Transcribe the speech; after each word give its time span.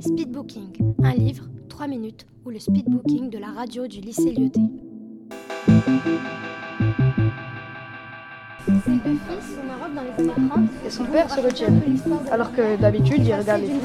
Speedbooking, 0.00 0.94
un 1.02 1.14
livre, 1.14 1.48
3 1.68 1.86
minutes, 1.88 2.26
ou 2.44 2.50
le 2.50 2.58
speedbooking 2.58 3.30
de 3.30 3.38
la 3.38 3.48
radio 3.48 3.86
du 3.86 4.00
lycée 4.00 4.32
Lyoté. 4.32 4.60
Et 10.84 10.90
son 10.90 11.04
père 11.06 11.30
se 11.30 11.40
retient. 11.40 11.72
Alors 12.30 12.52
que 12.52 12.80
d'habitude, 12.80 13.26
il 13.26 13.34
regarde 13.34 13.62
les 13.62 13.68
films. 13.68 13.80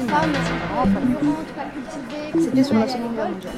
C'était 2.38 2.64
sur 2.64 2.74
la 2.74 2.88
Seconde 2.88 3.14
Guerre 3.14 3.30
mondiale. 3.30 3.50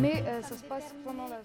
Mais 0.00 0.24
euh, 0.26 0.42
ça 0.42 0.56
se 0.56 0.64
passe 0.64 0.94
pendant 1.04 1.28
la. 1.28 1.40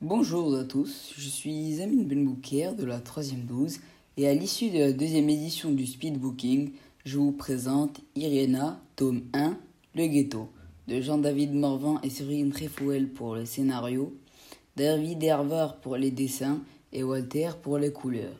Bonjour 0.00 0.54
à 0.56 0.64
tous, 0.64 1.12
je 1.16 1.28
suis 1.28 1.82
Amine 1.82 2.06
Benbouker 2.06 2.70
de 2.78 2.84
la 2.84 2.98
3e 2.98 3.44
12 3.46 3.78
et 4.16 4.28
à 4.28 4.34
l'issue 4.34 4.70
de 4.70 4.78
la 4.78 4.92
deuxième 4.92 5.28
édition 5.28 5.70
du 5.70 5.86
Speedbooking, 5.86 6.72
je 7.04 7.16
vous 7.16 7.32
présente 7.32 8.00
Irena, 8.14 8.78
tome 8.94 9.22
1, 9.32 9.56
Le 9.94 10.06
Ghetto, 10.06 10.50
de 10.86 11.00
Jean-David 11.00 11.54
Morvan 11.54 11.98
et 12.02 12.10
Cyril 12.10 12.52
Trefouel 12.52 13.08
pour 13.08 13.36
le 13.36 13.46
scénario, 13.46 14.14
David 14.76 15.22
Hervar 15.22 15.80
pour 15.80 15.96
les 15.96 16.10
dessins 16.10 16.60
et 16.92 17.02
Walter 17.02 17.52
pour 17.62 17.78
les 17.78 17.90
couleurs. 17.90 18.36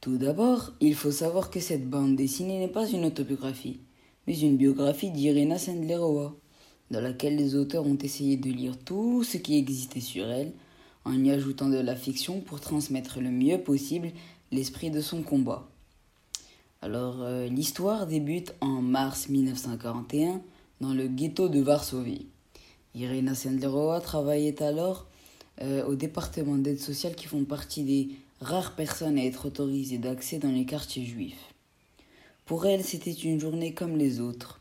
Tout 0.00 0.18
d'abord, 0.18 0.72
il 0.80 0.94
faut 0.94 1.10
savoir 1.10 1.50
que 1.50 1.58
cette 1.58 1.90
bande 1.90 2.14
dessinée 2.14 2.60
n'est 2.60 2.68
pas 2.68 2.88
une 2.88 3.04
autobiographie, 3.04 3.80
mais 4.28 4.38
une 4.38 4.56
biographie 4.56 5.10
d'Irena 5.10 5.58
Sendlerova, 5.58 6.34
dans 6.92 7.00
laquelle 7.00 7.34
les 7.34 7.56
auteurs 7.56 7.86
ont 7.86 7.98
essayé 7.98 8.36
de 8.36 8.50
lire 8.50 8.78
tout 8.78 9.24
ce 9.24 9.36
qui 9.36 9.58
existait 9.58 10.00
sur 10.00 10.28
elle, 10.28 10.52
en 11.04 11.24
y 11.24 11.30
ajoutant 11.32 11.68
de 11.68 11.80
la 11.80 11.96
fiction 11.96 12.40
pour 12.40 12.60
transmettre 12.60 13.20
le 13.20 13.30
mieux 13.30 13.58
possible 13.58 14.10
l'esprit 14.52 14.92
de 14.92 15.00
son 15.00 15.22
combat. 15.22 15.68
Alors, 16.80 17.22
euh, 17.22 17.48
l'histoire 17.48 18.06
débute 18.06 18.54
en 18.60 18.80
mars 18.80 19.28
1941 19.28 20.40
dans 20.80 20.94
le 20.94 21.08
ghetto 21.08 21.48
de 21.48 21.60
Varsovie. 21.60 22.26
Irena 22.94 23.34
Sendlerova 23.34 24.00
travaillait 24.00 24.62
alors 24.62 25.06
euh, 25.60 25.84
au 25.86 25.96
département 25.96 26.56
d'aide 26.56 26.78
sociale 26.78 27.16
qui 27.16 27.26
font 27.26 27.44
partie 27.44 27.82
des 27.82 28.10
rares 28.40 28.76
personnes 28.76 29.18
à 29.18 29.24
être 29.24 29.46
autorisées 29.46 29.98
d'accès 29.98 30.38
dans 30.38 30.52
les 30.52 30.66
quartiers 30.66 31.04
juifs. 31.04 31.52
Pour 32.46 32.64
elle, 32.64 32.84
c'était 32.84 33.10
une 33.10 33.40
journée 33.40 33.74
comme 33.74 33.96
les 33.96 34.20
autres. 34.20 34.60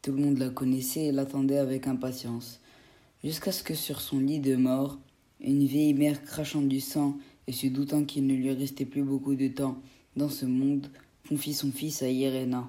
Tout 0.00 0.12
le 0.12 0.22
monde 0.22 0.38
la 0.38 0.48
connaissait 0.48 1.04
et 1.04 1.12
l'attendait 1.12 1.58
avec 1.58 1.86
impatience, 1.86 2.60
jusqu'à 3.22 3.52
ce 3.52 3.62
que 3.62 3.74
sur 3.74 4.00
son 4.00 4.20
lit 4.20 4.40
de 4.40 4.56
mort, 4.56 4.96
une 5.42 5.66
vieille 5.66 5.92
mère 5.92 6.24
crachant 6.24 6.62
du 6.62 6.80
sang 6.80 7.18
et 7.46 7.52
se 7.52 7.66
doutant 7.66 8.04
qu'il 8.04 8.26
ne 8.26 8.34
lui 8.34 8.52
restait 8.52 8.86
plus 8.86 9.02
beaucoup 9.02 9.34
de 9.34 9.48
temps 9.48 9.76
dans 10.16 10.30
ce 10.30 10.46
monde, 10.46 10.88
confie 11.28 11.54
son 11.54 11.70
fils 11.70 12.02
à 12.02 12.08
Irena. 12.08 12.68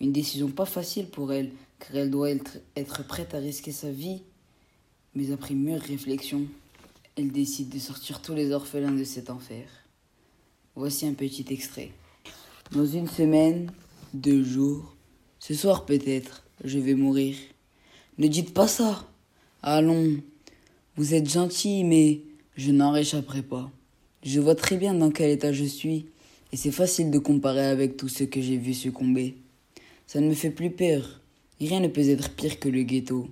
Une 0.00 0.12
décision 0.12 0.48
pas 0.50 0.64
facile 0.64 1.06
pour 1.06 1.32
elle, 1.32 1.52
car 1.78 1.96
elle 1.96 2.10
doit 2.10 2.30
être, 2.30 3.06
prête 3.06 3.34
à 3.34 3.38
risquer 3.38 3.72
sa 3.72 3.90
vie. 3.90 4.22
Mais 5.14 5.30
après 5.32 5.54
mûre 5.54 5.80
réflexion, 5.80 6.46
elle 7.16 7.30
décide 7.30 7.68
de 7.68 7.78
sortir 7.78 8.20
tous 8.20 8.34
les 8.34 8.52
orphelins 8.52 8.92
de 8.92 9.04
cet 9.04 9.30
enfer. 9.30 9.66
Voici 10.74 11.06
un 11.06 11.14
petit 11.14 11.46
extrait. 11.50 11.90
Dans 12.72 12.86
une 12.86 13.08
semaine, 13.08 13.72
deux 14.12 14.44
jours, 14.44 14.96
ce 15.38 15.54
soir 15.54 15.86
peut-être, 15.86 16.44
je 16.64 16.78
vais 16.78 16.94
mourir. 16.94 17.36
Ne 18.18 18.28
dites 18.28 18.54
pas 18.54 18.68
ça. 18.68 19.06
Allons, 19.62 20.16
vous 20.96 21.14
êtes 21.14 21.28
gentil, 21.28 21.84
mais 21.84 22.22
je 22.56 22.70
n'en 22.70 22.90
réchapperai 22.90 23.42
pas. 23.42 23.70
Je 24.22 24.40
vois 24.40 24.54
très 24.56 24.76
bien 24.76 24.94
dans 24.94 25.10
quel 25.10 25.30
état 25.30 25.52
je 25.52 25.64
suis, 25.64 26.06
et 26.52 26.56
c'est 26.56 26.70
facile 26.70 27.10
de 27.10 27.18
comparer 27.18 27.66
avec 27.66 27.96
tout 27.96 28.08
ce 28.08 28.24
que 28.24 28.40
j'ai 28.40 28.56
vu 28.56 28.74
succomber. 28.74 29.36
Ça 30.06 30.20
ne 30.20 30.28
me 30.28 30.34
fait 30.34 30.50
plus 30.50 30.70
peur. 30.70 31.20
Rien 31.60 31.80
ne 31.80 31.88
peut 31.88 32.08
être 32.08 32.30
pire 32.34 32.58
que 32.58 32.68
le 32.68 32.82
ghetto. 32.82 33.28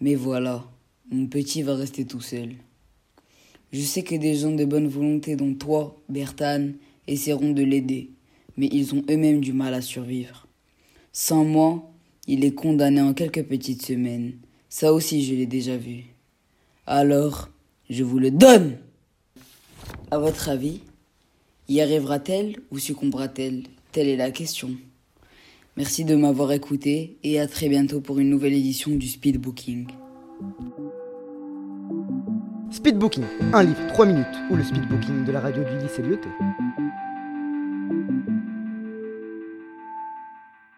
Mais 0.00 0.14
voilà, 0.14 0.64
mon 1.10 1.26
petit 1.26 1.62
va 1.62 1.74
rester 1.74 2.06
tout 2.06 2.20
seul. 2.20 2.54
Je 3.72 3.80
sais 3.80 4.02
que 4.02 4.14
des 4.14 4.34
gens 4.34 4.52
de 4.52 4.64
bonne 4.64 4.88
volonté, 4.88 5.36
dont 5.36 5.54
toi, 5.54 6.00
Bertane, 6.08 6.74
essaieront 7.06 7.52
de 7.52 7.62
l'aider, 7.62 8.10
mais 8.56 8.68
ils 8.72 8.94
ont 8.94 9.02
eux-mêmes 9.10 9.40
du 9.40 9.52
mal 9.52 9.74
à 9.74 9.80
survivre. 9.80 10.46
Sans 11.12 11.44
moi, 11.44 11.90
il 12.26 12.44
est 12.44 12.54
condamné 12.54 13.00
en 13.00 13.14
quelques 13.14 13.44
petites 13.44 13.84
semaines. 13.84 14.34
Ça 14.68 14.92
aussi, 14.92 15.24
je 15.24 15.34
l'ai 15.34 15.46
déjà 15.46 15.76
vu. 15.76 16.04
Alors, 16.86 17.48
je 17.90 18.04
vous 18.04 18.18
le 18.18 18.30
donne. 18.30 18.78
À 20.10 20.18
votre 20.18 20.48
avis, 20.48 20.80
y 21.68 21.80
arrivera-t-elle 21.80 22.56
ou 22.70 22.78
succombera-t-elle? 22.78 23.64
Telle 23.92 24.08
est 24.08 24.16
la 24.16 24.30
question. 24.30 24.70
Merci 25.76 26.04
de 26.04 26.14
m'avoir 26.14 26.52
écouté 26.52 27.16
et 27.22 27.40
à 27.40 27.46
très 27.46 27.68
bientôt 27.68 28.00
pour 28.00 28.18
une 28.18 28.28
nouvelle 28.28 28.52
édition 28.52 28.90
du 28.90 29.08
Speed 29.08 29.38
Booking. 29.38 29.86
Speedbooking, 32.70 33.24
un 33.52 33.62
livre, 33.62 33.86
3 33.88 34.06
minutes, 34.06 34.26
ou 34.50 34.56
le 34.56 34.64
speedbooking 34.64 35.24
de 35.24 35.32
la 35.32 35.40
radio 35.40 35.62
du 35.62 35.78
lycée 35.78 36.02
Lyoté. 36.02 36.28